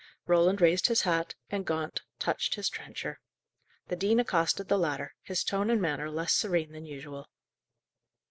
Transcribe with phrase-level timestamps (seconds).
[0.25, 3.19] Roland raised his hat, and Gaunt touched his trencher.
[3.87, 7.29] The dean accosted the latter, his tone and manner less serene than usual.